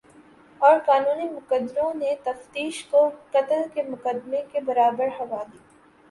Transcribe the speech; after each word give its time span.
اور 0.61 0.77
قانونی 0.85 1.27
مقتدروں 1.29 1.93
نے 1.93 2.13
تفتیش 2.23 2.83
کو 2.85 3.01
قتل 3.31 3.61
کے 3.73 3.83
مقدمے 3.83 4.41
کے 4.51 4.59
برابر 4.59 5.07
ہوا 5.19 5.43
دی 5.53 5.57